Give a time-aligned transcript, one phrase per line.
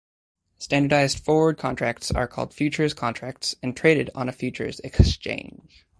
[0.57, 5.85] Standardized forward contracts are called futures contracts and traded on a futures exchange.